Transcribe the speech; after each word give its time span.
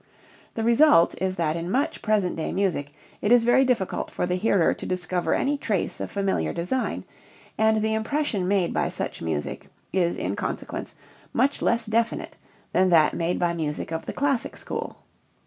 The 0.55 0.63
result 0.63 1.13
is 1.21 1.35
that 1.35 1.55
in 1.55 1.69
much 1.69 2.01
present 2.01 2.35
day 2.35 2.51
music 2.51 2.91
it 3.21 3.31
is 3.31 3.43
very 3.43 3.63
difficult 3.63 4.09
for 4.09 4.25
the 4.25 4.33
hearer 4.33 4.73
to 4.73 4.85
discover 4.87 5.35
any 5.35 5.59
trace 5.59 5.99
of 6.01 6.09
familiar 6.09 6.51
design, 6.53 7.03
and 7.55 7.83
the 7.83 7.93
impression 7.93 8.47
made 8.47 8.73
by 8.73 8.89
such 8.89 9.21
music 9.21 9.67
is 9.93 10.17
in 10.17 10.35
consequence 10.35 10.95
much 11.33 11.61
less 11.61 11.85
definite 11.85 12.35
than 12.73 12.89
that 12.89 13.13
made 13.13 13.37
by 13.37 13.53
music 13.53 13.91
of 13.91 14.07
the 14.07 14.13
classic 14.13 14.57
school. 14.57 14.97